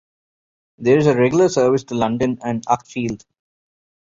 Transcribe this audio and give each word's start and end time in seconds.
There 0.79 0.97
is 0.97 1.05
a 1.05 1.15
regular 1.15 1.47
service 1.47 1.83
to 1.83 1.93
London 1.93 2.39
and 2.43 2.65
Uckfield. 2.65 3.23